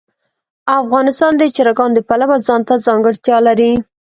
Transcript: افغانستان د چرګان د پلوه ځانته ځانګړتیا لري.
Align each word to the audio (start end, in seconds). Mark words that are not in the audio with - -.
افغانستان 0.81 1.33
د 1.37 1.43
چرګان 1.55 1.91
د 1.93 1.99
پلوه 2.07 2.37
ځانته 2.47 2.73
ځانګړتیا 2.85 3.37
لري. 3.47 3.71